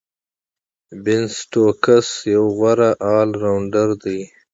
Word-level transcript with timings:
بین 1.03 1.23
سټوکس 1.37 2.07
یو 2.33 2.43
غوره 2.57 2.91
آل 3.17 3.29
راونډر 3.43 3.87
دئ. 4.03 4.21